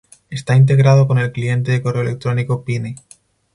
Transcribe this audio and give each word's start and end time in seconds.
Está 0.31 0.55
integrado 0.55 1.05
con 1.05 1.19
el 1.19 1.31
cliente 1.31 1.71
de 1.71 1.83
correo 1.83 2.01
electrónico 2.01 2.65
Pine. 2.65 2.95